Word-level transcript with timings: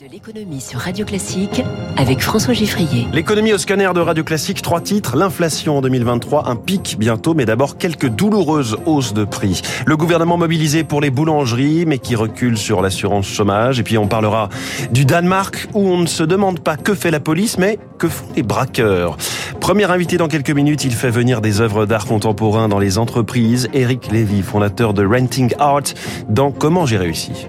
de 0.00 0.06
l'économie 0.12 0.60
sur 0.60 0.80
Radio 0.80 1.06
Classique 1.06 1.62
avec 1.96 2.20
François 2.20 2.52
Giffrier. 2.52 3.06
L'économie 3.12 3.54
au 3.54 3.58
scanner 3.58 3.88
de 3.94 4.00
Radio 4.00 4.24
Classique, 4.24 4.60
trois 4.60 4.82
titres. 4.82 5.16
L'inflation 5.16 5.78
en 5.78 5.80
2023, 5.80 6.48
un 6.48 6.56
pic 6.56 6.96
bientôt, 6.98 7.32
mais 7.32 7.46
d'abord 7.46 7.78
quelques 7.78 8.08
douloureuses 8.08 8.76
hausses 8.84 9.14
de 9.14 9.24
prix. 9.24 9.62
Le 9.86 9.96
gouvernement 9.96 10.36
mobilisé 10.36 10.84
pour 10.84 11.00
les 11.00 11.08
boulangeries, 11.08 11.86
mais 11.86 11.98
qui 11.98 12.14
recule 12.14 12.58
sur 12.58 12.82
l'assurance 12.82 13.26
chômage. 13.26 13.80
Et 13.80 13.84
puis 13.84 13.96
on 13.96 14.06
parlera 14.06 14.50
du 14.90 15.06
Danemark, 15.06 15.68
où 15.72 15.88
on 15.88 15.98
ne 15.98 16.06
se 16.06 16.24
demande 16.24 16.60
pas 16.60 16.76
que 16.76 16.94
fait 16.94 17.10
la 17.10 17.20
police, 17.20 17.56
mais 17.56 17.78
que 17.96 18.08
font 18.08 18.26
les 18.36 18.42
braqueurs. 18.42 19.16
Premier 19.60 19.90
invité 19.90 20.18
dans 20.18 20.28
quelques 20.28 20.50
minutes, 20.50 20.84
il 20.84 20.92
fait 20.92 21.10
venir 21.10 21.40
des 21.40 21.62
œuvres 21.62 21.86
d'art 21.86 22.04
contemporain 22.04 22.68
dans 22.68 22.78
les 22.78 22.98
entreprises. 22.98 23.68
Eric 23.72 24.12
Lévy, 24.12 24.42
fondateur 24.42 24.92
de 24.92 25.06
Renting 25.06 25.54
Art, 25.58 25.94
dans 26.28 26.50
Comment 26.50 26.84
j'ai 26.84 26.98
réussi. 26.98 27.46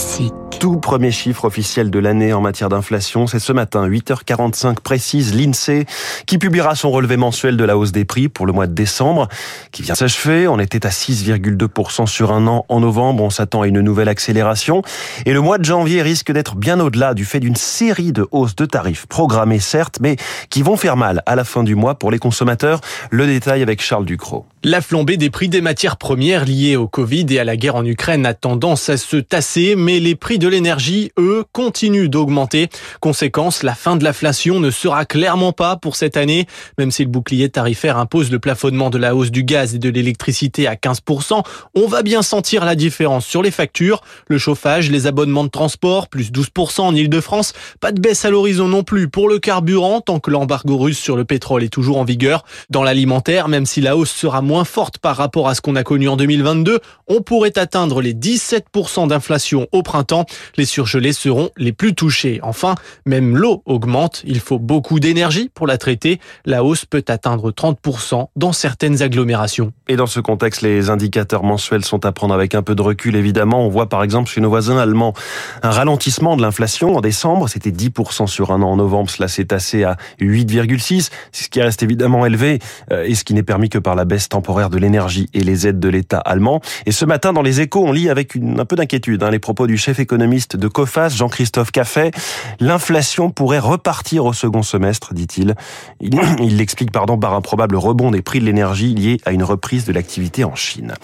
Classique. 0.00 0.39
Tout 0.60 0.76
premier 0.76 1.10
chiffre 1.10 1.46
officiel 1.46 1.90
de 1.90 1.98
l'année 1.98 2.34
en 2.34 2.42
matière 2.42 2.68
d'inflation, 2.68 3.26
c'est 3.26 3.38
ce 3.38 3.50
matin, 3.50 3.88
8h45 3.88 4.80
précise, 4.80 5.34
l'INSEE, 5.34 5.86
qui 6.26 6.36
publiera 6.36 6.74
son 6.74 6.90
relevé 6.90 7.16
mensuel 7.16 7.56
de 7.56 7.64
la 7.64 7.78
hausse 7.78 7.92
des 7.92 8.04
prix 8.04 8.28
pour 8.28 8.44
le 8.44 8.52
mois 8.52 8.66
de 8.66 8.74
décembre, 8.74 9.28
qui 9.72 9.80
vient 9.80 9.94
s'achever. 9.94 10.48
On 10.48 10.58
était 10.58 10.84
à 10.84 10.90
6,2% 10.90 12.06
sur 12.06 12.30
un 12.30 12.46
an 12.46 12.66
en 12.68 12.80
novembre, 12.80 13.22
on 13.22 13.30
s'attend 13.30 13.62
à 13.62 13.68
une 13.68 13.80
nouvelle 13.80 14.08
accélération. 14.08 14.82
Et 15.24 15.32
le 15.32 15.40
mois 15.40 15.56
de 15.56 15.64
janvier 15.64 16.02
risque 16.02 16.30
d'être 16.30 16.56
bien 16.56 16.78
au-delà 16.78 17.14
du 17.14 17.24
fait 17.24 17.40
d'une 17.40 17.56
série 17.56 18.12
de 18.12 18.28
hausses 18.30 18.54
de 18.54 18.66
tarifs 18.66 19.06
programmées 19.06 19.60
certes, 19.60 19.96
mais 20.02 20.16
qui 20.50 20.60
vont 20.60 20.76
faire 20.76 20.98
mal 20.98 21.22
à 21.24 21.36
la 21.36 21.44
fin 21.44 21.62
du 21.62 21.74
mois 21.74 21.94
pour 21.94 22.10
les 22.10 22.18
consommateurs. 22.18 22.82
Le 23.10 23.26
détail 23.26 23.62
avec 23.62 23.80
Charles 23.80 24.04
Ducrot. 24.04 24.44
La 24.62 24.80
des 24.80 25.30
prix 25.30 25.48
des 25.48 25.62
matières 25.62 25.96
premières 25.96 26.44
liées 26.44 26.76
au 26.76 26.86
Covid 26.86 27.24
et 27.30 27.38
à 27.38 27.44
la 27.44 27.56
guerre 27.56 27.76
en 27.76 27.84
Ukraine 27.86 28.26
a 28.26 28.34
tendance 28.34 28.90
à 28.90 28.98
se 28.98 29.16
tasser, 29.16 29.74
mais 29.74 30.00
les 30.00 30.14
prix 30.14 30.38
de 30.38 30.49
l'énergie, 30.50 31.10
eux, 31.18 31.44
continuent 31.52 32.08
d'augmenter. 32.08 32.68
Conséquence, 33.00 33.62
la 33.62 33.74
fin 33.74 33.96
de 33.96 34.04
l'inflation 34.04 34.60
ne 34.60 34.70
sera 34.70 35.04
clairement 35.04 35.52
pas 35.52 35.76
pour 35.76 35.96
cette 35.96 36.16
année, 36.16 36.46
même 36.78 36.90
si 36.90 37.04
le 37.04 37.08
bouclier 37.08 37.48
tarifaire 37.48 37.96
impose 37.96 38.30
le 38.30 38.38
plafonnement 38.38 38.90
de 38.90 38.98
la 38.98 39.14
hausse 39.14 39.30
du 39.30 39.44
gaz 39.44 39.74
et 39.74 39.78
de 39.78 39.88
l'électricité 39.88 40.66
à 40.66 40.74
15%, 40.74 41.42
on 41.74 41.86
va 41.86 42.02
bien 42.02 42.22
sentir 42.22 42.64
la 42.64 42.74
différence 42.74 43.24
sur 43.24 43.42
les 43.42 43.50
factures, 43.50 44.02
le 44.28 44.38
chauffage, 44.38 44.90
les 44.90 45.06
abonnements 45.06 45.44
de 45.44 45.48
transport, 45.48 46.08
plus 46.08 46.30
12% 46.30 46.80
en 46.80 46.94
Ile-de-France, 46.94 47.52
pas 47.80 47.92
de 47.92 48.00
baisse 48.00 48.24
à 48.24 48.30
l'horizon 48.30 48.68
non 48.68 48.82
plus 48.82 49.08
pour 49.08 49.28
le 49.28 49.38
carburant, 49.38 50.00
tant 50.00 50.20
que 50.20 50.30
l'embargo 50.30 50.76
russe 50.76 50.98
sur 50.98 51.16
le 51.16 51.24
pétrole 51.24 51.64
est 51.64 51.68
toujours 51.68 51.98
en 51.98 52.04
vigueur. 52.04 52.44
Dans 52.68 52.82
l'alimentaire, 52.82 53.48
même 53.48 53.66
si 53.66 53.80
la 53.80 53.96
hausse 53.96 54.10
sera 54.10 54.42
moins 54.42 54.64
forte 54.64 54.98
par 54.98 55.16
rapport 55.16 55.48
à 55.48 55.54
ce 55.54 55.60
qu'on 55.60 55.76
a 55.76 55.82
connu 55.82 56.08
en 56.08 56.16
2022, 56.16 56.80
on 57.08 57.22
pourrait 57.22 57.58
atteindre 57.58 58.00
les 58.00 58.14
17% 58.14 59.08
d'inflation 59.08 59.66
au 59.72 59.82
printemps. 59.82 60.24
Les 60.56 60.64
surgelés 60.64 61.12
seront 61.12 61.50
les 61.56 61.72
plus 61.72 61.94
touchés. 61.94 62.40
Enfin, 62.42 62.74
même 63.06 63.36
l'eau 63.36 63.62
augmente. 63.66 64.22
Il 64.24 64.40
faut 64.40 64.58
beaucoup 64.58 65.00
d'énergie 65.00 65.50
pour 65.54 65.66
la 65.66 65.78
traiter. 65.78 66.20
La 66.44 66.64
hausse 66.64 66.84
peut 66.84 67.04
atteindre 67.08 67.50
30% 67.50 68.28
dans 68.36 68.52
certaines 68.52 69.02
agglomérations. 69.02 69.72
Et 69.88 69.96
dans 69.96 70.06
ce 70.06 70.20
contexte, 70.20 70.62
les 70.62 70.90
indicateurs 70.90 71.42
mensuels 71.42 71.84
sont 71.84 72.04
à 72.04 72.12
prendre 72.12 72.34
avec 72.34 72.54
un 72.54 72.62
peu 72.62 72.74
de 72.74 72.82
recul, 72.82 73.16
évidemment. 73.16 73.64
On 73.66 73.68
voit 73.68 73.88
par 73.88 74.02
exemple 74.02 74.30
chez 74.30 74.40
nos 74.40 74.48
voisins 74.48 74.78
allemands 74.78 75.14
un 75.62 75.70
ralentissement 75.70 76.36
de 76.36 76.42
l'inflation. 76.42 76.96
En 76.96 77.00
décembre, 77.00 77.48
c'était 77.48 77.70
10% 77.70 78.26
sur 78.26 78.52
un 78.52 78.62
an. 78.62 78.70
En 78.70 78.76
novembre, 78.76 79.10
cela 79.10 79.28
s'est 79.28 79.46
tassé 79.46 79.84
à 79.84 79.96
8,6. 80.20 81.10
C'est 81.32 81.44
ce 81.44 81.48
qui 81.48 81.60
reste 81.60 81.82
évidemment 81.82 82.26
élevé 82.26 82.58
euh, 82.92 83.04
et 83.04 83.14
ce 83.14 83.24
qui 83.24 83.34
n'est 83.34 83.42
permis 83.42 83.68
que 83.68 83.78
par 83.78 83.94
la 83.94 84.04
baisse 84.04 84.28
temporaire 84.28 84.70
de 84.70 84.78
l'énergie 84.78 85.28
et 85.34 85.40
les 85.40 85.66
aides 85.66 85.80
de 85.80 85.88
l'État 85.88 86.18
allemand. 86.18 86.60
Et 86.86 86.92
ce 86.92 87.04
matin, 87.04 87.32
dans 87.32 87.42
les 87.42 87.60
échos, 87.60 87.84
on 87.84 87.92
lit 87.92 88.08
avec 88.08 88.36
un 88.36 88.64
peu 88.64 88.76
d'inquiétude 88.76 89.22
hein, 89.22 89.30
les 89.30 89.38
propos 89.38 89.66
du 89.66 89.76
chef 89.76 89.98
de 90.30 90.68
COFAS, 90.68 91.10
Jean-Christophe 91.10 91.72
Caffet. 91.72 92.12
L'inflation 92.60 93.30
pourrait 93.30 93.58
repartir 93.58 94.24
au 94.24 94.32
second 94.32 94.62
semestre, 94.62 95.12
dit-il. 95.12 95.56
Il 96.00 96.56
l'explique 96.56 96.92
pardon 96.92 97.18
par 97.18 97.34
un 97.34 97.40
probable 97.40 97.74
rebond 97.74 98.12
des 98.12 98.22
prix 98.22 98.38
de 98.38 98.44
l'énergie 98.44 98.94
lié 98.94 99.20
à 99.24 99.32
une 99.32 99.42
reprise 99.42 99.86
de 99.86 99.92
l'activité 99.92 100.44
en 100.44 100.54
Chine. 100.54 100.94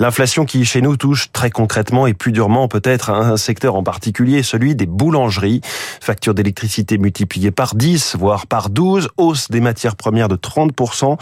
L'inflation 0.00 0.44
qui 0.44 0.64
chez 0.66 0.82
nous 0.82 0.96
touche 0.96 1.32
très 1.32 1.50
concrètement 1.50 2.06
et 2.06 2.12
plus 2.12 2.32
durement 2.32 2.68
peut-être 2.68 3.08
un 3.08 3.38
secteur 3.38 3.74
en 3.74 3.82
particulier, 3.82 4.42
celui 4.42 4.74
des 4.74 4.86
boulangeries. 4.86 5.62
Facture 6.00 6.34
d'électricité 6.34 6.98
multipliée 6.98 7.50
par 7.52 7.74
10, 7.74 8.16
voire 8.18 8.46
par 8.46 8.68
12, 8.68 9.08
hausse 9.16 9.50
des 9.50 9.60
matières 9.60 9.96
premières 9.96 10.28
de 10.28 10.36
30%. 10.36 11.16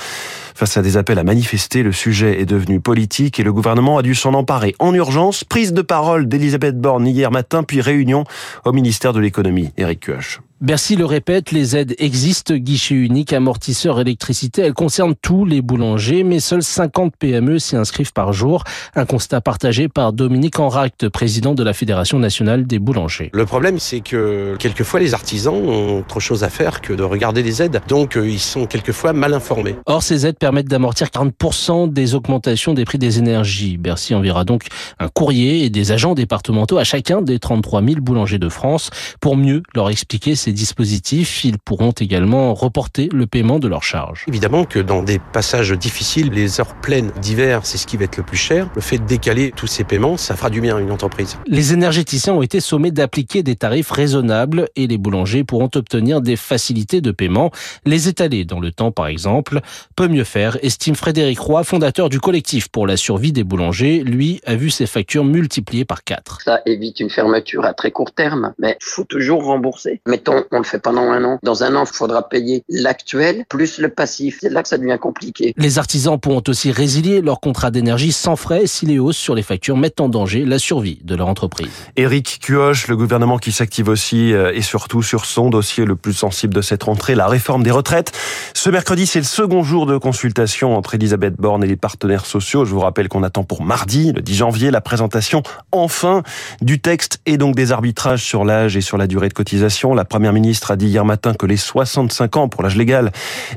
Face 0.54 0.76
à 0.76 0.82
des 0.82 0.96
appels 0.96 1.18
à 1.18 1.24
manifester, 1.24 1.82
le 1.82 1.92
sujet 1.92 2.40
est 2.40 2.46
devenu 2.46 2.80
politique 2.80 3.38
et 3.38 3.44
le 3.44 3.52
gouvernement 3.52 3.98
a 3.98 4.02
dû 4.02 4.14
s'en 4.14 4.34
emparer 4.34 4.74
en 4.80 4.92
urgence. 4.94 5.44
Prise 5.44 5.72
de 5.72 5.82
parole 5.82 6.28
d'Elisabeth 6.28 6.80
Borne 6.80 7.06
hier 7.06 7.30
matin, 7.30 7.51
puis 7.62 7.80
réunion 7.80 8.24
au 8.64 8.72
ministère 8.72 9.12
de 9.12 9.20
l'économie. 9.20 9.72
Eric 9.76 10.00
Cuoche. 10.00 10.40
Bercy 10.62 10.94
le 10.94 11.06
répète, 11.06 11.50
les 11.50 11.76
aides 11.76 11.96
existent, 11.98 12.54
guichet 12.54 12.94
unique, 12.94 13.32
amortisseur 13.32 13.98
électricité, 13.98 14.62
elles 14.62 14.74
concernent 14.74 15.16
tous 15.20 15.44
les 15.44 15.60
boulangers, 15.60 16.22
mais 16.22 16.38
seuls 16.38 16.62
50 16.62 17.14
PME 17.18 17.58
s'y 17.58 17.74
inscrivent 17.74 18.12
par 18.12 18.32
jour. 18.32 18.62
Un 18.94 19.04
constat 19.04 19.40
partagé 19.40 19.88
par 19.88 20.12
Dominique 20.12 20.60
Enract, 20.60 21.08
président 21.08 21.54
de 21.54 21.64
la 21.64 21.72
Fédération 21.72 22.20
nationale 22.20 22.64
des 22.64 22.78
boulangers. 22.78 23.30
Le 23.34 23.44
problème, 23.44 23.80
c'est 23.80 24.02
que 24.02 24.54
quelquefois 24.60 25.00
les 25.00 25.14
artisans 25.14 25.52
ont 25.52 25.98
autre 25.98 26.20
chose 26.20 26.44
à 26.44 26.48
faire 26.48 26.80
que 26.80 26.92
de 26.92 27.02
regarder 27.02 27.42
les 27.42 27.60
aides, 27.60 27.80
donc 27.88 28.16
ils 28.16 28.38
sont 28.38 28.66
quelquefois 28.66 29.12
mal 29.12 29.34
informés. 29.34 29.74
Or, 29.86 30.04
ces 30.04 30.28
aides 30.28 30.38
permettent 30.38 30.68
d'amortir 30.68 31.08
40% 31.08 31.92
des 31.92 32.14
augmentations 32.14 32.72
des 32.72 32.84
prix 32.84 32.98
des 32.98 33.18
énergies. 33.18 33.78
Bercy 33.78 34.14
enverra 34.14 34.44
donc 34.44 34.66
un 35.00 35.08
courrier 35.08 35.64
et 35.64 35.70
des 35.70 35.90
agents 35.90 36.14
départementaux 36.14 36.78
à 36.78 36.84
chacun 36.84 37.20
des 37.20 37.40
33 37.40 37.82
000 37.82 37.96
boulangers 38.00 38.38
de 38.38 38.48
France 38.48 38.90
pour 39.20 39.36
mieux 39.36 39.64
leur 39.74 39.90
expliquer 39.90 40.36
ces 40.36 40.51
dispositifs, 40.52 41.44
ils 41.44 41.58
pourront 41.58 41.92
également 41.92 42.54
reporter 42.54 43.08
le 43.12 43.26
paiement 43.26 43.58
de 43.58 43.68
leurs 43.68 43.82
charges. 43.82 44.24
Évidemment 44.28 44.64
que 44.64 44.78
dans 44.78 45.02
des 45.02 45.18
passages 45.18 45.72
difficiles, 45.72 46.30
les 46.30 46.60
heures 46.60 46.74
pleines 46.80 47.10
d'hiver, 47.20 47.60
c'est 47.64 47.78
ce 47.78 47.86
qui 47.86 47.96
va 47.96 48.04
être 48.04 48.16
le 48.16 48.22
plus 48.22 48.36
cher. 48.36 48.68
Le 48.74 48.80
fait 48.80 48.98
de 48.98 49.04
décaler 49.04 49.52
tous 49.54 49.66
ces 49.66 49.84
paiements, 49.84 50.16
ça 50.16 50.36
fera 50.36 50.50
du 50.50 50.60
bien 50.60 50.76
à 50.76 50.80
une 50.80 50.90
entreprise. 50.90 51.38
Les 51.46 51.72
énergéticiens 51.72 52.34
ont 52.34 52.42
été 52.42 52.60
sommés 52.60 52.90
d'appliquer 52.90 53.42
des 53.42 53.56
tarifs 53.56 53.90
raisonnables 53.90 54.68
et 54.76 54.86
les 54.86 54.98
boulangers 54.98 55.44
pourront 55.44 55.70
obtenir 55.74 56.20
des 56.20 56.36
facilités 56.36 57.00
de 57.00 57.10
paiement. 57.10 57.50
Les 57.84 58.08
étaler 58.08 58.44
dans 58.44 58.60
le 58.60 58.72
temps, 58.72 58.92
par 58.92 59.06
exemple, 59.06 59.60
peut 59.96 60.08
mieux 60.08 60.24
faire, 60.24 60.58
estime 60.62 60.94
Frédéric 60.94 61.38
Roy, 61.38 61.64
fondateur 61.64 62.08
du 62.08 62.20
collectif 62.20 62.68
pour 62.68 62.86
la 62.86 62.96
survie 62.96 63.32
des 63.32 63.44
boulangers. 63.44 64.02
Lui 64.04 64.40
a 64.46 64.54
vu 64.54 64.70
ses 64.70 64.86
factures 64.86 65.24
multipliées 65.24 65.84
par 65.84 66.04
4. 66.04 66.40
Ça 66.42 66.60
évite 66.66 67.00
une 67.00 67.10
fermeture 67.10 67.64
à 67.64 67.74
très 67.74 67.90
court 67.90 68.12
terme, 68.12 68.52
mais 68.58 68.76
faut 68.80 69.04
toujours 69.04 69.44
rembourser. 69.44 70.00
Mettons 70.06 70.41
on 70.50 70.58
le 70.58 70.64
fait 70.64 70.78
pendant 70.78 71.10
un 71.10 71.24
an. 71.24 71.38
Dans 71.42 71.64
un 71.64 71.74
an, 71.76 71.84
il 71.86 71.94
faudra 71.94 72.28
payer 72.28 72.64
l'actuel 72.68 73.44
plus 73.48 73.78
le 73.78 73.88
passif. 73.88 74.38
C'est 74.40 74.50
là 74.50 74.62
que 74.62 74.68
ça 74.68 74.78
devient 74.78 74.98
compliqué. 75.00 75.54
Les 75.56 75.78
artisans 75.78 76.18
pourront 76.18 76.42
aussi 76.48 76.72
résilier 76.72 77.20
leur 77.20 77.40
contrat 77.40 77.70
d'énergie 77.70 78.12
sans 78.12 78.36
frais 78.36 78.66
si 78.66 78.86
les 78.86 78.98
hausses 78.98 79.16
sur 79.16 79.34
les 79.34 79.42
factures 79.42 79.76
mettent 79.76 80.00
en 80.00 80.08
danger 80.08 80.44
la 80.44 80.58
survie 80.58 81.00
de 81.04 81.14
leur 81.14 81.28
entreprise. 81.28 81.70
Éric 81.96 82.40
Cuoche, 82.42 82.88
le 82.88 82.96
gouvernement 82.96 83.38
qui 83.38 83.52
s'active 83.52 83.88
aussi 83.88 84.32
euh, 84.32 84.52
et 84.54 84.62
surtout 84.62 85.02
sur 85.02 85.24
son 85.24 85.50
dossier 85.50 85.84
le 85.84 85.96
plus 85.96 86.14
sensible 86.14 86.54
de 86.54 86.62
cette 86.62 86.82
rentrée, 86.84 87.14
la 87.14 87.26
réforme 87.26 87.62
des 87.62 87.70
retraites. 87.70 88.12
Ce 88.54 88.70
mercredi, 88.70 89.06
c'est 89.06 89.18
le 89.18 89.24
second 89.24 89.62
jour 89.62 89.86
de 89.86 89.98
consultation 89.98 90.76
entre 90.76 90.94
Elisabeth 90.94 91.34
Borne 91.34 91.64
et 91.64 91.66
les 91.66 91.76
partenaires 91.76 92.26
sociaux. 92.26 92.64
Je 92.64 92.70
vous 92.70 92.80
rappelle 92.80 93.08
qu'on 93.08 93.22
attend 93.22 93.44
pour 93.44 93.62
mardi, 93.62 94.12
le 94.12 94.22
10 94.22 94.34
janvier, 94.34 94.70
la 94.70 94.80
présentation 94.80 95.42
enfin 95.72 96.22
du 96.60 96.80
texte 96.80 97.20
et 97.26 97.36
donc 97.36 97.54
des 97.54 97.72
arbitrages 97.72 98.22
sur 98.22 98.44
l'âge 98.44 98.76
et 98.76 98.80
sur 98.80 98.96
la 98.96 99.06
durée 99.06 99.28
de 99.28 99.34
cotisation. 99.34 99.94
La 99.94 100.04
première 100.04 100.21
ministre 100.30 100.70
a 100.70 100.76
dit 100.76 100.86
hier 100.86 101.04
matin 101.04 101.34
que 101.34 101.46
les 101.46 101.56
65 101.56 102.36
ans 102.36 102.48
pour 102.48 102.62
l'âge 102.62 102.76
légal 102.76 103.10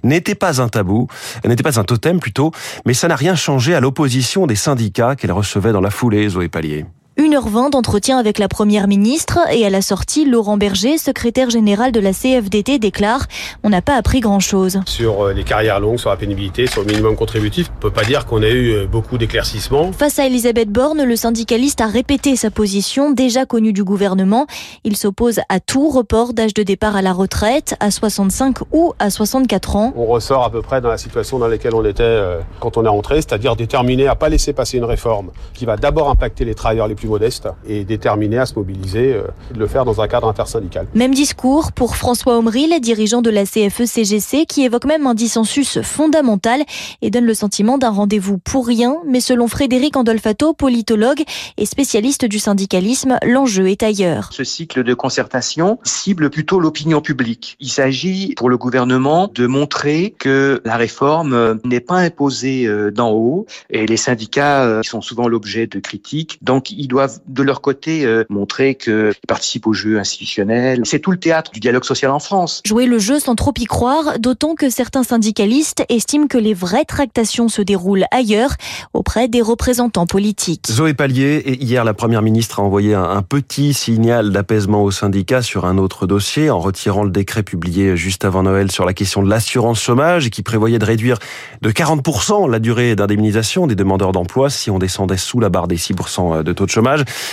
n'étaient 0.04 0.34
pas 0.34 0.62
un 0.62 0.70
tabou, 0.70 1.08
n'étaient 1.46 1.62
pas 1.62 1.80
un 1.80 1.84
totem 1.84 2.20
plutôt, 2.20 2.52
mais 2.86 2.96
ça 2.96 3.08
n'a 3.08 3.16
rien 3.16 3.36
changé 3.36 3.76
à 3.76 3.80
l'opposition 3.80 4.48
des 4.48 4.56
syndicats 4.56 5.16
qu'elle 5.16 5.32
recevait 5.32 5.74
dans 5.74 5.82
la 5.82 5.92
foulée, 5.92 6.28
Zoé 6.30 6.50
Pallier. 6.50 6.86
1h20 7.18 7.72
d'entretien 7.72 8.18
avec 8.18 8.40
la 8.40 8.50
première 8.50 8.90
ministre 8.90 9.40
et 9.50 9.66
à 9.66 9.70
la 9.70 9.82
sortie, 9.82 10.26
Laurent 10.26 10.58
Berger, 10.58 10.98
secrétaire 10.98 11.50
général 11.50 11.94
de 11.94 12.02
la 12.02 12.12
CFDT, 12.12 12.78
déclare 12.78 13.28
On 13.64 13.70
n'a 13.70 13.82
pas 13.82 13.96
appris 13.96 14.20
grand-chose. 14.20 14.82
Sur 14.86 15.28
euh, 15.28 15.34
les 15.34 15.46
carrières 15.46 15.80
longues, 15.80 15.98
sur 15.98 16.10
la 16.10 16.18
pénibilité, 16.18 16.68
sur 16.68 16.82
le 16.82 16.88
minimum 16.88 17.16
contributif, 17.16 17.72
on 17.78 17.80
peut 17.80 17.92
pas 17.92 18.04
dire 18.04 18.26
qu'on 18.26 18.44
a 18.44 18.50
eu 18.50 18.72
euh, 18.72 18.86
beaucoup 18.86 19.18
d'éclaircissements. 19.18 19.94
Face 19.94 20.20
à 20.20 20.26
Elisabeth 20.26 20.70
Borne, 20.70 21.04
le 21.04 21.16
syndicaliste 21.16 21.80
a 21.80 21.88
répété 21.88 22.36
sa 22.36 22.52
position 22.52 23.12
déjà 23.12 23.46
connue 23.46 23.72
du 23.72 23.86
gouvernement. 23.86 24.46
Il 24.84 24.98
s'oppose 24.98 25.40
à 25.48 25.62
tout 25.62 25.88
report 25.88 26.34
d'âge 26.34 26.54
de 26.54 26.64
départ 26.64 26.98
à 26.98 27.02
la 27.02 27.14
retraite, 27.14 27.78
à 27.80 27.92
65 27.92 28.58
ou 28.74 28.94
à 29.00 29.10
64 29.10 29.78
ans. 29.78 29.94
On 29.96 30.06
ressort 30.06 30.44
à 30.44 30.50
peu 30.50 30.62
près 30.62 30.82
dans 30.82 30.90
la 30.90 30.98
situation 30.98 31.40
dans 31.40 31.48
laquelle 31.48 31.76
on 31.76 31.86
était 31.86 32.04
euh, 32.04 32.42
quand 32.60 32.76
on 32.76 32.84
est 32.84 32.90
rentré, 32.90 33.16
c'est-à-dire 33.16 33.56
déterminé 33.56 34.06
à 34.08 34.16
pas 34.16 34.28
laisser 34.28 34.52
passer 34.52 34.78
une 34.78 34.84
réforme 34.84 35.32
qui 35.54 35.64
va 35.64 35.78
d'abord 35.78 36.10
impacter 36.10 36.44
les 36.44 36.56
travailleurs 36.56 36.90
les 36.90 36.96
plus 36.96 37.05
plus 37.06 37.10
modestes 37.10 37.48
et 37.68 37.84
déterminés 37.84 38.38
à 38.38 38.46
se 38.46 38.56
mobiliser, 38.56 39.14
euh, 39.14 39.24
de 39.54 39.60
le 39.60 39.68
faire 39.68 39.86
dans 39.86 40.02
un 40.02 40.08
cadre 40.08 40.28
intersyndical. 40.28 40.88
Même 40.94 41.14
discours 41.14 41.72
pour 41.72 41.96
François 41.96 42.38
Omril, 42.38 42.80
dirigeant 42.82 43.22
de 43.22 43.30
la 43.30 43.46
CFE-CGC, 43.46 44.46
qui 44.46 44.64
évoque 44.64 44.86
même 44.86 45.08
un 45.08 45.14
dissensus 45.14 45.82
fondamental 45.82 46.64
et 47.02 47.10
donne 47.12 47.26
le 47.26 47.34
sentiment 47.34 47.78
d'un 47.78 47.90
rendez-vous 47.90 48.38
pour 48.38 48.68
rien. 48.68 48.98
Mais 49.06 49.20
selon 49.20 49.48
Frédéric 49.48 49.98
Andolfato, 49.98 50.54
politologue 50.54 51.24
et 51.58 51.66
spécialiste 51.66 52.26
du 52.26 52.40
syndicalisme, 52.40 53.18
l'enjeu 53.24 53.70
est 53.70 53.84
ailleurs. 53.84 54.30
Ce 54.32 54.44
cycle 54.44 54.84
de 54.84 54.94
concertation 54.94 55.80
cible 55.84 56.30
plutôt 56.30 56.60
l'opinion 56.60 57.02
publique. 57.02 57.56
Il 57.60 57.70
s'agit 57.70 58.34
pour 58.36 58.50
le 58.50 58.58
gouvernement 58.58 59.30
de 59.34 59.48
montrer 59.48 60.16
que 60.18 60.62
la 60.66 60.78
réforme 60.78 61.60
n'est 61.64 61.80
pas 61.80 61.98
imposée 61.98 62.66
euh, 62.66 62.92
d'en 62.92 63.12
haut 63.12 63.46
et 63.70 63.86
les 63.86 63.98
syndicats 63.98 64.64
euh, 64.64 64.82
sont 64.84 65.02
souvent 65.02 65.28
l'objet 65.28 65.68
de 65.68 65.80
critiques. 65.80 66.40
Donc 66.42 66.72
ils 66.72 66.88
doivent 66.96 67.20
de 67.28 67.44
leur 67.44 67.60
côté 67.60 68.06
euh, 68.06 68.24
montrer 68.30 68.76
qu'ils 68.76 69.12
participent 69.28 69.68
au 69.68 69.74
jeu 69.74 70.00
institutionnel. 70.00 70.80
C'est 70.86 71.00
tout 71.00 71.12
le 71.12 71.18
théâtre 71.18 71.52
du 71.52 71.60
dialogue 71.60 71.84
social 71.84 72.10
en 72.10 72.20
France. 72.20 72.62
Jouer 72.66 72.86
le 72.86 73.00
jeu 73.00 73.20
sans 73.20 73.36
trop 73.36 73.54
y 73.58 73.66
croire, 73.66 74.18
d'autant 74.18 74.56
que 74.56 74.70
certains 74.70 75.04
syndicalistes 75.04 75.84
estiment 75.90 76.28
que 76.28 76.38
les 76.38 76.54
vraies 76.54 76.86
tractations 76.86 77.50
se 77.50 77.62
déroulent 77.62 78.06
ailleurs, 78.12 78.52
auprès 78.94 79.28
des 79.28 79.42
représentants 79.42 80.06
politiques. 80.06 80.68
Zoé 80.72 80.94
Pallier, 80.94 81.44
et 81.46 81.62
hier 81.62 81.84
la 81.84 81.94
Première 81.94 82.22
ministre 82.22 82.62
a 82.62 82.64
envoyé 82.64 82.94
un 82.94 83.22
petit 83.22 83.74
signal 83.74 84.32
d'apaisement 84.32 84.82
aux 84.82 84.92
syndicats 84.92 85.42
sur 85.42 85.66
un 85.66 85.78
autre 85.78 86.08
dossier 86.08 86.50
en 86.50 86.60
retirant 86.60 87.04
le 87.04 87.10
décret 87.10 87.44
publié 87.44 87.98
juste 87.98 88.24
avant 88.24 88.44
Noël 88.44 88.72
sur 88.72 88.86
la 88.86 88.94
question 88.94 89.22
de 89.22 89.30
l'assurance 89.30 89.82
chômage 89.82 90.30
qui 90.30 90.44
prévoyait 90.44 90.80
de 90.80 90.86
réduire 90.86 91.20
de 91.62 91.72
40% 91.72 92.50
la 92.50 92.60
durée 92.60 92.96
d'indemnisation 92.96 93.68
des 93.68 93.76
demandeurs 93.76 94.14
d'emploi 94.14 94.50
si 94.50 94.72
on 94.72 94.80
descendait 94.80 95.18
sous 95.18 95.42
la 95.42 95.50
barre 95.50 95.68
des 95.68 95.78
6% 95.78 96.42
de 96.42 96.54
taux 96.54 96.66
de 96.66 96.72
chômage. 96.72 96.85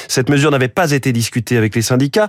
Cette 0.08 0.28
mesure 0.28 0.50
n'avait 0.50 0.68
pas 0.68 0.92
été 0.92 1.12
discutée 1.12 1.56
avec 1.56 1.74
les 1.74 1.82
syndicats. 1.82 2.28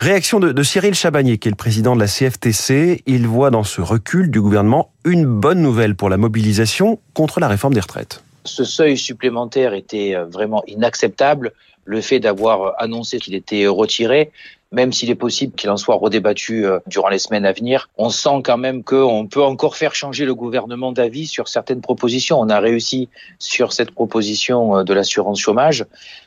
Réaction 0.00 0.40
de, 0.40 0.52
de 0.52 0.62
Cyril 0.62 0.94
Chabagnier, 0.94 1.38
qui 1.38 1.48
est 1.48 1.50
le 1.50 1.56
président 1.56 1.94
de 1.94 2.00
la 2.00 2.06
CFTC. 2.06 3.02
Il 3.06 3.26
voit 3.26 3.50
dans 3.50 3.64
ce 3.64 3.80
recul 3.80 4.30
du 4.30 4.40
gouvernement 4.40 4.90
une 5.04 5.24
bonne 5.26 5.60
nouvelle 5.60 5.94
pour 5.94 6.08
la 6.08 6.16
mobilisation 6.16 6.98
contre 7.12 7.40
la 7.40 7.48
réforme 7.48 7.74
des 7.74 7.80
retraites. 7.80 8.22
Ce 8.44 8.64
seuil 8.64 8.98
supplémentaire 8.98 9.72
était 9.72 10.14
vraiment 10.30 10.62
inacceptable. 10.66 11.52
Le 11.86 12.00
fait 12.00 12.20
d'avoir 12.20 12.74
annoncé 12.78 13.18
qu'il 13.18 13.34
était 13.34 13.66
retiré, 13.66 14.30
même 14.74 14.92
s'il 14.92 15.10
est 15.10 15.14
possible 15.14 15.54
qu'il 15.54 15.70
en 15.70 15.76
soit 15.76 15.94
redébattu 15.94 16.66
durant 16.86 17.08
les 17.08 17.18
semaines 17.18 17.46
à 17.46 17.52
venir, 17.52 17.88
on 17.96 18.10
sent 18.10 18.42
quand 18.44 18.58
même 18.58 18.82
qu'on 18.82 19.26
peut 19.26 19.42
encore 19.42 19.76
faire 19.76 19.94
changer 19.94 20.24
le 20.24 20.34
gouvernement 20.34 20.92
d'avis 20.92 21.26
sur 21.26 21.48
certaines 21.48 21.80
propositions. 21.80 22.40
On 22.40 22.48
a 22.48 22.60
réussi 22.60 23.08
sur 23.38 23.72
cette 23.72 23.92
proposition 23.92 24.84
de 24.84 24.94
l'assurance 24.94 25.38
chômage. 25.38 25.86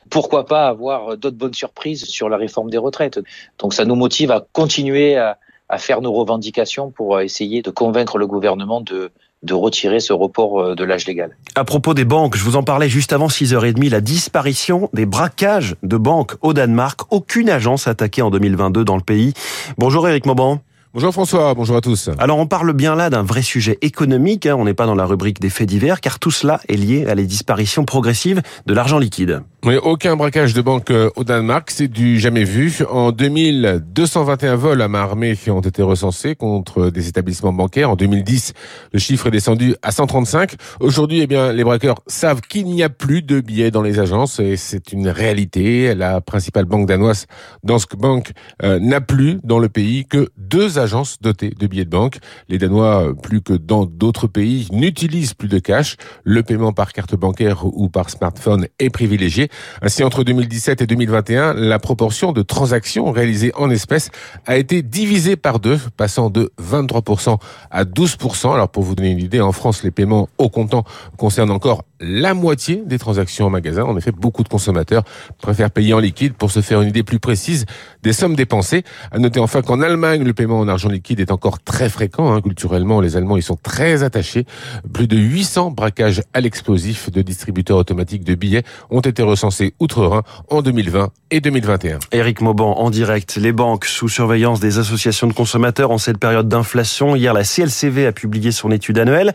Pourquoi 0.10 0.46
pas 0.46 0.68
avoir 0.68 1.18
d'autres 1.18 1.38
bonnes 1.38 1.54
surprises 1.54 2.06
sur 2.06 2.30
la 2.30 2.38
réforme 2.38 2.70
des 2.70 2.78
retraites? 2.78 3.20
Donc 3.60 3.74
ça 3.74 3.86
nous 3.86 3.96
motive 3.96 4.32
à 4.32 4.46
continuer 4.54 5.18
à, 5.18 5.38
à 5.70 5.78
faire 5.78 6.02
nos 6.02 6.14
revendications 6.14 6.92
pour 6.92 7.20
essayer 7.20 7.62
de 7.62 7.70
convaincre 7.70 8.18
le 8.18 8.28
gouvernement 8.28 8.82
de 8.82 9.12
de 9.44 9.54
retirer 9.54 10.00
ce 10.00 10.14
report 10.14 10.76
de 10.76 10.84
l'âge 10.84 11.06
légal. 11.06 11.38
À 11.56 11.64
propos 11.64 11.94
des 11.94 12.06
banques, 12.06 12.36
je 12.36 12.44
vous 12.44 12.56
en 12.56 12.64
parlais 12.64 12.90
juste 12.90 13.14
avant 13.14 13.28
6h30, 13.28 13.90
la 13.90 14.02
disparition 14.02 14.90
des 14.94 15.06
braquages 15.06 15.76
de 15.84 15.98
banques 15.98 16.36
au 16.42 16.54
Danemark. 16.54 17.02
Aucune 17.12 17.50
agence 17.50 17.88
attaquée 17.88 18.22
en 18.22 18.32
2022 18.32 18.84
dans 18.84 18.96
le 18.96 19.04
pays. 19.04 19.34
Bonjour 19.78 20.08
Eric 20.08 20.26
Mauban. 20.26 20.60
Bonjour 20.98 21.14
François, 21.14 21.54
bonjour 21.54 21.76
à 21.76 21.82
tous. 21.82 22.10
Alors 22.18 22.40
on 22.40 22.48
parle 22.48 22.74
bien 22.74 22.96
là 22.96 23.12
d'un 23.12 23.22
vrai 23.22 23.44
sujet 23.44 23.78
économique, 23.84 24.48
hein. 24.48 24.56
on 24.58 24.66
n'est 24.66 24.74
pas 24.74 24.88
dans 24.88 24.96
la 24.96 25.06
rubrique 25.06 25.40
des 25.40 25.52
faits 25.52 25.70
divers, 25.70 26.02
car 26.02 26.18
tout 26.18 26.32
cela 26.32 26.60
est 26.70 26.76
lié 26.76 27.06
à 27.06 27.14
la 27.14 27.22
disparition 27.22 27.86
progressive 27.86 28.42
de 28.66 28.74
l'argent 28.74 28.98
liquide. 28.98 29.44
Oui, 29.64 29.76
aucun 29.76 30.16
braquage 30.16 30.54
de 30.56 30.62
banque 30.62 30.92
au 31.16 31.24
Danemark, 31.24 31.70
c'est 31.70 31.88
du 31.88 32.20
jamais 32.20 32.46
vu. 32.46 32.74
En 32.90 33.12
2000, 33.12 33.84
221 33.86 34.56
vols 34.56 34.82
à 34.82 34.88
main 34.88 35.02
armée 35.02 35.36
ont 35.50 35.62
été 35.62 35.84
recensés 35.84 36.36
contre 36.36 36.90
des 36.90 37.10
établissements 37.10 37.54
bancaires. 37.54 37.92
En 37.92 37.96
2010, 37.96 38.54
le 38.94 39.00
chiffre 39.00 39.28
est 39.28 39.32
descendu 39.32 39.76
à 39.84 39.92
135. 39.92 40.56
Aujourd'hui, 40.80 41.20
eh 41.22 41.28
bien, 41.28 41.52
les 41.52 41.64
braqueurs 41.64 41.98
savent 42.08 42.42
qu'il 42.42 42.66
n'y 42.66 42.82
a 42.82 42.90
plus 42.90 43.22
de 43.22 43.40
billets 43.40 43.70
dans 43.70 43.82
les 43.82 44.00
agences 44.00 44.40
et 44.40 44.58
c'est 44.58 44.94
une 44.94 45.10
réalité. 45.10 45.94
La 45.94 46.22
principale 46.22 46.66
banque 46.66 46.88
danoise, 46.88 47.28
Danske 47.64 47.96
Bank, 47.98 48.32
euh, 48.64 48.80
n'a 48.80 49.02
plus 49.02 49.40
dans 49.44 49.60
le 49.60 49.70
pays 49.70 50.06
que 50.06 50.30
deux 50.38 50.80
agences 50.80 50.87
dotées 51.22 51.50
de 51.50 51.68
billets 51.68 51.86
de 51.86 51.90
banque. 51.90 52.18
Les 52.50 52.58
Danois, 52.58 53.14
plus 53.22 53.42
que 53.42 53.54
dans 53.54 53.86
d'autres 53.86 54.28
pays, 54.28 54.68
n'utilisent 54.72 55.34
plus 55.34 55.48
de 55.48 55.60
cash. 55.60 55.98
Le 56.24 56.44
paiement 56.44 56.74
par 56.74 56.94
carte 56.94 57.16
bancaire 57.16 57.66
ou 57.66 57.90
par 57.90 58.10
smartphone 58.10 58.68
est 58.80 58.90
privilégié. 58.90 59.50
Ainsi, 59.82 60.04
entre 60.04 60.24
2017 60.24 60.82
et 60.82 60.88
2021, 60.88 61.54
la 61.54 61.80
proportion 61.80 62.32
de 62.32 62.42
transactions 62.42 63.12
réalisées 63.12 63.52
en 63.56 63.70
espèces 63.70 64.10
a 64.46 64.58
été 64.58 64.82
divisée 64.82 65.36
par 65.36 65.60
deux, 65.60 65.80
passant 65.96 66.30
de 66.30 66.52
23% 66.62 67.38
à 67.72 67.84
12%. 67.84 68.54
Alors, 68.54 68.70
pour 68.70 68.84
vous 68.84 68.96
donner 68.96 69.12
une 69.12 69.20
idée, 69.20 69.42
en 69.42 69.52
France, 69.52 69.84
les 69.84 69.92
paiements 69.92 70.30
au 70.38 70.50
comptant 70.50 70.84
concernent 71.18 71.52
encore 71.52 71.84
la 72.00 72.34
moitié 72.34 72.84
des 72.86 73.00
transactions 73.00 73.46
en 73.46 73.50
magasin. 73.50 73.84
En 73.84 73.98
effet, 73.98 74.12
beaucoup 74.12 74.44
de 74.44 74.50
consommateurs 74.50 75.04
préfèrent 75.42 75.72
payer 75.72 75.94
en 75.94 76.00
liquide 76.00 76.34
pour 76.34 76.52
se 76.52 76.62
faire 76.62 76.82
une 76.82 76.90
idée 76.90 77.04
plus 77.04 77.20
précise 77.20 77.66
des 78.04 78.14
sommes 78.14 78.36
dépensées. 78.36 78.84
À 79.12 79.20
noter 79.20 79.40
enfin 79.40 79.62
qu'en 79.62 79.82
Allemagne, 79.82 80.24
le 80.24 80.34
paiement 80.34 80.60
en 80.60 80.68
argent 80.68 80.90
liquide 80.90 81.20
est 81.20 81.32
encore 81.32 81.60
très 81.60 81.90
fréquent. 81.90 82.34
Hein. 82.34 82.42
Culturellement, 82.42 83.02
les 83.02 83.18
Allemands 83.18 83.38
y 83.38 83.42
sont 83.42 83.58
très 83.62 84.04
attachés. 84.04 84.46
Plus 84.94 85.08
de 85.08 85.18
800 85.18 85.72
braquages 85.72 86.22
à 86.34 86.42
l'explosif 86.42 87.12
de 87.12 87.22
distributeurs 87.22 87.78
automatiques 87.78 88.24
de 88.24 88.36
billets 88.36 88.64
ont 88.90 89.02
été 89.02 89.24
recensés 89.24 89.74
outre-Rhin 89.80 90.24
en 90.50 90.62
2020 90.62 91.10
et 91.32 91.42
2021. 91.42 92.00
Éric 92.12 92.42
Mauban 92.42 92.78
en 92.78 92.90
direct. 92.90 93.36
Les 93.36 93.52
banques 93.52 93.86
sous 93.86 94.10
surveillance 94.10 94.60
des 94.60 94.78
associations 94.80 95.28
de 95.28 95.34
consommateurs 95.34 95.92
en 95.92 95.98
cette 95.98 96.18
période 96.18 96.48
d'inflation. 96.48 97.16
Hier, 97.16 97.34
la 97.34 97.44
CLCV 97.44 98.08
a 98.08 98.12
publié 98.12 98.52
son 98.52 98.72
étude 98.72 99.00
annuelle. 99.00 99.34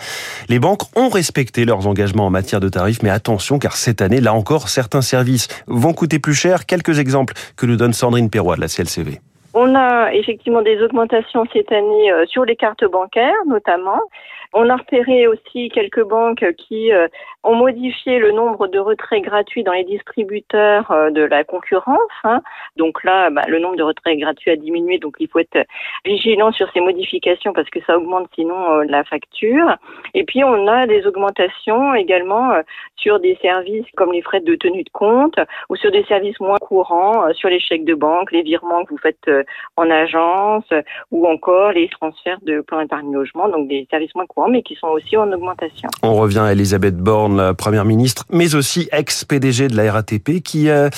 Les 0.48 0.58
banques 0.58 0.82
ont 0.96 1.08
respecté 1.08 1.64
leurs 1.64 1.86
engagements 1.86 2.26
en 2.26 2.30
matière 2.30 2.51
de 2.60 2.68
tarifs, 2.68 3.02
mais 3.02 3.10
attention 3.10 3.58
car 3.58 3.76
cette 3.76 4.02
année, 4.02 4.20
là 4.20 4.34
encore, 4.34 4.68
certains 4.68 5.02
services 5.02 5.48
vont 5.66 5.92
coûter 5.92 6.18
plus 6.18 6.34
cher. 6.34 6.66
Quelques 6.66 6.98
exemples 6.98 7.34
que 7.56 7.66
nous 7.66 7.76
donne 7.76 7.92
Sandrine 7.92 8.30
Perrois 8.30 8.56
de 8.56 8.60
la 8.60 8.68
CLCV. 8.68 9.20
On 9.54 9.74
a 9.74 10.12
effectivement 10.14 10.62
des 10.62 10.80
augmentations 10.82 11.44
cette 11.52 11.70
année 11.72 12.10
sur 12.26 12.44
les 12.44 12.56
cartes 12.56 12.84
bancaires 12.90 13.34
notamment. 13.46 14.00
On 14.54 14.68
a 14.68 14.76
repéré 14.76 15.26
aussi 15.26 15.70
quelques 15.70 16.02
banques 16.02 16.44
qui 16.58 16.92
euh, 16.92 17.08
ont 17.42 17.54
modifié 17.54 18.18
le 18.18 18.32
nombre 18.32 18.66
de 18.66 18.78
retraits 18.78 19.22
gratuits 19.22 19.62
dans 19.62 19.72
les 19.72 19.84
distributeurs 19.84 20.90
euh, 20.90 21.10
de 21.10 21.22
la 21.22 21.42
concurrence. 21.42 21.96
Hein. 22.24 22.42
Donc 22.76 23.02
là, 23.02 23.30
bah, 23.30 23.44
le 23.48 23.58
nombre 23.58 23.76
de 23.76 23.82
retraits 23.82 24.18
gratuits 24.18 24.50
a 24.50 24.56
diminué, 24.56 24.98
donc 24.98 25.16
il 25.20 25.28
faut 25.28 25.38
être 25.38 25.66
vigilant 26.04 26.52
sur 26.52 26.70
ces 26.72 26.80
modifications 26.80 27.54
parce 27.54 27.70
que 27.70 27.80
ça 27.86 27.96
augmente 27.96 28.28
sinon 28.34 28.72
euh, 28.72 28.84
la 28.86 29.04
facture. 29.04 29.74
Et 30.12 30.24
puis 30.24 30.44
on 30.44 30.68
a 30.68 30.86
des 30.86 31.06
augmentations 31.06 31.94
également 31.94 32.52
sur 32.96 33.20
des 33.20 33.38
services 33.40 33.86
comme 33.96 34.12
les 34.12 34.20
frais 34.20 34.40
de 34.40 34.54
tenue 34.54 34.84
de 34.84 34.90
compte 34.90 35.38
ou 35.70 35.76
sur 35.76 35.90
des 35.90 36.04
services 36.04 36.38
moins 36.40 36.58
courants, 36.58 37.32
sur 37.32 37.48
les 37.48 37.60
chèques 37.60 37.86
de 37.86 37.94
banque, 37.94 38.32
les 38.32 38.42
virements 38.42 38.84
que 38.84 38.90
vous 38.90 38.98
faites 38.98 39.30
en 39.76 39.90
agence 39.90 40.68
ou 41.10 41.26
encore 41.26 41.72
les 41.72 41.88
transferts 41.88 42.40
de 42.42 42.60
plan 42.60 42.80
épargne 42.80 43.12
logement, 43.12 43.48
donc 43.48 43.68
des 43.68 43.86
services 43.90 44.14
moins 44.14 44.26
courants 44.26 44.41
mais 44.48 44.62
qui 44.62 44.76
sont 44.76 44.88
aussi 44.88 45.16
en 45.16 45.30
augmentation. 45.32 45.88
On 46.02 46.14
revient 46.14 46.40
à 46.40 46.52
Elisabeth 46.52 46.96
Borne, 46.96 47.36
la 47.36 47.54
première 47.54 47.84
ministre, 47.84 48.24
mais 48.30 48.54
aussi 48.54 48.88
ex-PDG 48.92 49.68
de 49.68 49.76
la 49.76 49.92
RATP, 49.92 50.42
qui 50.42 50.70
a, 50.70 50.90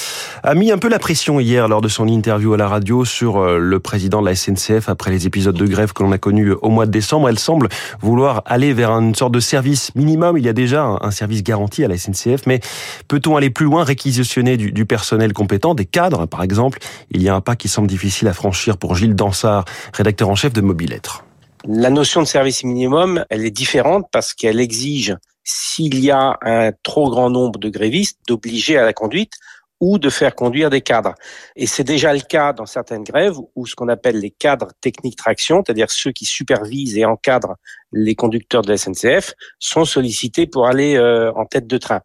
a 0.42 0.54
mis 0.54 0.72
un 0.72 0.78
peu 0.78 0.88
la 0.88 0.98
pression 0.98 1.40
hier 1.40 1.68
lors 1.68 1.80
de 1.80 1.88
son 1.88 2.06
interview 2.08 2.54
à 2.54 2.56
la 2.56 2.68
radio 2.68 3.04
sur 3.04 3.44
le 3.44 3.80
président 3.80 4.20
de 4.20 4.26
la 4.26 4.34
SNCF 4.34 4.88
après 4.88 5.10
les 5.10 5.26
épisodes 5.26 5.56
de 5.56 5.66
grève 5.66 5.92
que 5.92 6.02
l'on 6.02 6.12
a 6.12 6.18
connus 6.18 6.52
au 6.52 6.68
mois 6.68 6.86
de 6.86 6.90
décembre. 6.90 7.28
Elle 7.28 7.38
semble 7.38 7.68
vouloir 8.00 8.42
aller 8.46 8.72
vers 8.72 8.90
une 8.90 9.14
sorte 9.14 9.32
de 9.32 9.40
service 9.40 9.94
minimum. 9.94 10.38
Il 10.38 10.44
y 10.44 10.48
a 10.48 10.52
déjà 10.52 10.84
un 11.00 11.10
service 11.10 11.42
garanti 11.42 11.84
à 11.84 11.88
la 11.88 11.96
SNCF, 11.96 12.46
mais 12.46 12.60
peut-on 13.08 13.36
aller 13.36 13.50
plus 13.50 13.66
loin, 13.66 13.84
réquisitionner 13.84 14.56
du, 14.56 14.72
du 14.72 14.86
personnel 14.86 15.32
compétent, 15.32 15.74
des 15.74 15.86
cadres 15.86 16.26
par 16.26 16.42
exemple? 16.42 16.78
Il 17.10 17.22
y 17.22 17.28
a 17.28 17.34
un 17.34 17.40
pas 17.40 17.56
qui 17.56 17.68
semble 17.68 17.88
difficile 17.88 18.28
à 18.28 18.32
franchir 18.32 18.76
pour 18.76 18.94
Gilles 18.94 19.16
Dansard, 19.16 19.64
rédacteur 19.92 20.28
en 20.28 20.34
chef 20.34 20.52
de 20.52 20.60
Mobilettre. 20.60 21.23
La 21.66 21.88
notion 21.88 22.20
de 22.20 22.26
service 22.26 22.62
minimum, 22.62 23.24
elle 23.30 23.46
est 23.46 23.50
différente 23.50 24.06
parce 24.12 24.34
qu'elle 24.34 24.60
exige, 24.60 25.16
s'il 25.44 25.98
y 25.98 26.10
a 26.10 26.36
un 26.42 26.72
trop 26.82 27.08
grand 27.08 27.30
nombre 27.30 27.58
de 27.58 27.70
grévistes, 27.70 28.18
d'obliger 28.28 28.76
à 28.76 28.84
la 28.84 28.92
conduite 28.92 29.32
ou 29.80 29.98
de 29.98 30.10
faire 30.10 30.34
conduire 30.34 30.68
des 30.68 30.82
cadres. 30.82 31.14
Et 31.56 31.66
c'est 31.66 31.82
déjà 31.82 32.12
le 32.12 32.20
cas 32.20 32.52
dans 32.52 32.66
certaines 32.66 33.02
grèves 33.02 33.36
où 33.54 33.66
ce 33.66 33.74
qu'on 33.74 33.88
appelle 33.88 34.18
les 34.18 34.30
cadres 34.30 34.72
techniques 34.82 35.16
traction, 35.16 35.62
c'est-à-dire 35.64 35.90
ceux 35.90 36.12
qui 36.12 36.26
supervisent 36.26 36.98
et 36.98 37.06
encadrent 37.06 37.56
les 37.92 38.14
conducteurs 38.14 38.60
de 38.60 38.68
la 38.68 38.76
SNCF, 38.76 39.32
sont 39.58 39.86
sollicités 39.86 40.46
pour 40.46 40.66
aller 40.66 40.96
euh, 40.96 41.32
en 41.32 41.46
tête 41.46 41.66
de 41.66 41.78
train. 41.78 42.02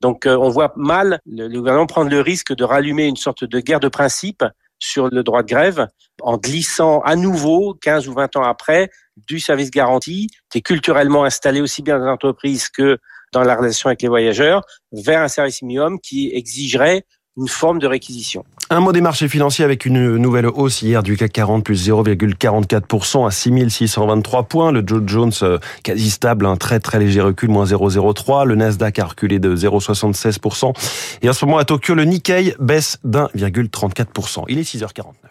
Donc 0.00 0.24
euh, 0.24 0.36
on 0.36 0.48
voit 0.48 0.72
mal 0.74 1.20
le, 1.26 1.48
le 1.48 1.58
gouvernement 1.58 1.86
prendre 1.86 2.10
le 2.10 2.20
risque 2.22 2.54
de 2.54 2.64
rallumer 2.64 3.06
une 3.06 3.16
sorte 3.16 3.44
de 3.44 3.60
guerre 3.60 3.80
de 3.80 3.88
principe 3.88 4.42
sur 4.82 5.08
le 5.08 5.22
droit 5.22 5.42
de 5.42 5.48
grève 5.48 5.86
en 6.22 6.36
glissant 6.36 7.00
à 7.00 7.14
nouveau, 7.14 7.74
15 7.74 8.08
ou 8.08 8.14
20 8.14 8.36
ans 8.36 8.42
après, 8.42 8.90
du 9.16 9.40
service 9.40 9.70
garanti, 9.70 10.28
qui 10.50 10.58
est 10.58 10.62
culturellement 10.62 11.24
installé 11.24 11.60
aussi 11.60 11.82
bien 11.82 11.98
dans 11.98 12.06
l'entreprise 12.06 12.68
que 12.68 12.98
dans 13.32 13.42
la 13.42 13.56
relation 13.56 13.88
avec 13.88 14.02
les 14.02 14.08
voyageurs, 14.08 14.62
vers 14.92 15.20
un 15.20 15.28
service 15.28 15.62
minimum 15.62 15.98
qui 16.00 16.30
exigerait 16.34 17.04
une 17.36 17.48
forme 17.48 17.78
de 17.78 17.86
réquisition. 17.86 18.44
Un 18.68 18.80
mot 18.80 18.92
des 18.92 19.00
marchés 19.00 19.28
financiers 19.28 19.64
avec 19.64 19.86
une 19.86 20.16
nouvelle 20.16 20.46
hausse 20.46 20.82
hier 20.82 21.02
du 21.02 21.16
CAC 21.16 21.32
40 21.32 21.64
plus 21.64 21.88
0,44% 21.88 23.26
à 23.26 23.30
6623 23.30 24.44
points. 24.44 24.72
Le 24.72 24.82
Dow 24.82 25.02
Jones 25.06 25.32
euh, 25.42 25.58
quasi 25.82 26.10
stable, 26.10 26.46
un 26.46 26.56
très 26.56 26.80
très 26.80 26.98
léger 26.98 27.20
recul, 27.20 27.50
moins 27.50 27.64
0,03. 27.64 28.46
Le 28.46 28.54
Nasdaq 28.54 28.98
a 28.98 29.06
reculé 29.06 29.38
de 29.38 29.54
0,76%. 29.56 30.74
Et 31.22 31.28
en 31.28 31.32
ce 31.32 31.44
moment 31.44 31.58
à 31.58 31.64
Tokyo, 31.64 31.94
le 31.94 32.04
Nikkei 32.04 32.54
baisse 32.58 32.98
d'1,34%. 33.04 34.44
Il 34.48 34.58
est 34.58 34.62
6h49. 34.62 35.21